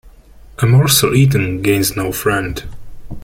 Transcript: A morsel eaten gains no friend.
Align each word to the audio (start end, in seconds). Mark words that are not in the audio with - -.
A 0.57 0.65
morsel 0.65 1.13
eaten 1.13 1.61
gains 1.63 1.93
no 1.95 2.11
friend. 2.11 2.65